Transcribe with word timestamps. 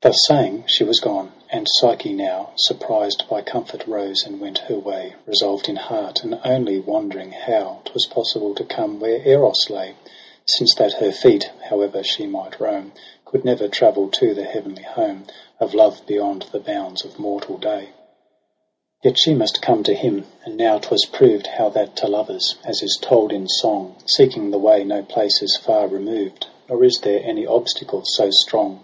Thus 0.00 0.24
saying 0.26 0.64
she 0.66 0.82
was 0.82 0.98
gone, 1.00 1.30
and 1.50 1.68
Psyche 1.68 2.14
now 2.14 2.52
Surprised 2.56 3.24
by 3.28 3.42
comfort 3.42 3.86
rose 3.86 4.24
and 4.24 4.40
went 4.40 4.56
her 4.60 4.78
way. 4.78 5.12
Resolved 5.26 5.68
in 5.68 5.76
heart, 5.76 6.24
and 6.24 6.40
only 6.42 6.80
wondering 6.80 7.32
how 7.32 7.80
'Twas 7.84 8.06
possible 8.06 8.54
to 8.54 8.64
come 8.64 8.98
where 8.98 9.20
Eros 9.28 9.68
lay• 9.68 9.88
Since 10.46 10.74
that 10.76 10.94
her 10.94 11.12
feet, 11.12 11.50
however 11.68 12.02
she 12.02 12.24
might 12.26 12.58
roam. 12.58 12.92
Could 13.26 13.44
never 13.44 13.68
travel 13.68 14.08
to 14.12 14.32
the 14.32 14.44
heavenly 14.44 14.84
home 14.84 15.26
Of 15.60 15.74
Love, 15.74 16.06
beyond 16.06 16.46
the 16.50 16.58
bounds 16.58 17.04
of 17.04 17.18
mortal 17.18 17.58
day: 17.58 17.90
i(f8 19.04 19.04
EROS 19.04 19.04
£5' 19.04 19.04
PSYCHE 19.04 19.04
30 19.04 19.30
Yet 19.32 19.36
must 19.36 19.56
she 19.56 19.60
come 19.60 19.82
to 19.82 19.94
him. 19.94 20.26
And 20.46 20.56
now 20.56 20.78
'twas 20.78 21.04
proved 21.04 21.46
How 21.48 21.68
that 21.68 21.94
to 21.96 22.06
Lovers, 22.08 22.54
as 22.64 22.82
is 22.82 22.98
told 23.02 23.32
in 23.34 23.46
song. 23.48 23.96
Seeking 24.06 24.50
the 24.50 24.56
way 24.58 24.82
no 24.82 25.02
place 25.02 25.42
is 25.42 25.58
far 25.58 25.88
removed; 25.88 26.46
Nor 26.70 26.84
is 26.84 27.00
there 27.02 27.20
any 27.22 27.46
obstacle 27.46 28.02
so 28.06 28.30
strong. 28.30 28.80